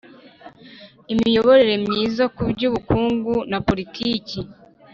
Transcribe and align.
imiyoborere 1.13 1.75
myiza 1.85 2.23
mu 2.35 2.43
by'ubukungu 2.53 3.33
na 3.51 3.59
politiki 3.67 4.39